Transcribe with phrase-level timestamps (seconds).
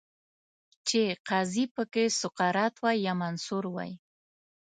[0.87, 3.91] چې قاضي پکې سقراط وای، یا منصور وای